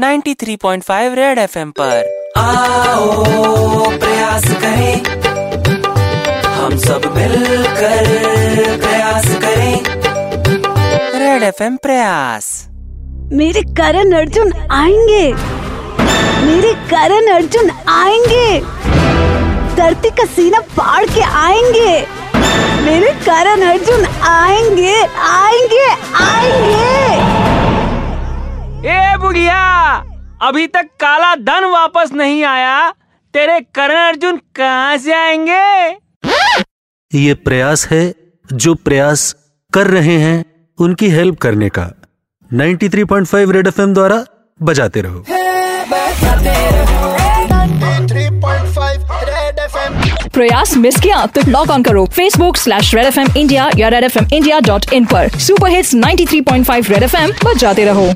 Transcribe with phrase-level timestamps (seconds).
[0.00, 1.96] 93.5 red FM पर।
[2.38, 3.24] आओ
[3.90, 4.94] प्रयास करें।
[6.46, 8.06] हम सब मिलकर
[8.78, 9.82] प्रयास करें।
[11.18, 12.66] रेड एफएम प्रयास।
[13.32, 15.32] मेरे करण अर्जुन आएँगे।
[16.46, 18.60] मेरे करण अर्जुन आएँगे।
[19.76, 22.06] धरती का सीना फाड़ के आएँगे।
[22.82, 25.79] मेरे करण अर्जुन आएँगे आएँगे।
[29.50, 30.04] बुढ़िया
[30.42, 32.90] अभी तक काला धन वापस नहीं आया।
[33.34, 35.88] तेरे करण अर्जुन कहाँ से आएँगे?
[37.12, 38.14] ये प्रयास है
[38.52, 39.36] जो प्रयास
[39.72, 40.44] कर रहे हैं
[40.78, 41.90] उनकी हेल्प करने का।
[42.50, 44.24] 93.5 रेड एफएम द्वारा
[44.60, 45.24] बजाते रहो।
[48.06, 53.88] 3.5 प्रयास मिस किया तो लॉग ऑन करो। Facebook slash red F M India या
[53.88, 58.12] red F M India dot in पर। Super hits 93.5 red F M बजाते रहो।